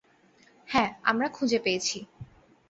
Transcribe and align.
হ্যাঁ, 0.69 0.89
আমরা 1.03 1.27
খুঁজে 1.29 1.59
পেয়েছি। 1.59 1.97